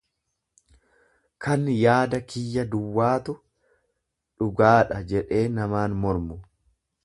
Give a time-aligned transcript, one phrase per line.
[1.45, 3.33] kan yaada kiyya duwwaatu
[4.39, 6.43] dhugaadha jedhee namaan mormu.